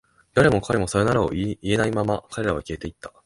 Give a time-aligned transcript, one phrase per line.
[0.33, 3.13] 誰も彼らにさよならを言えないまま、彼らは消えていった。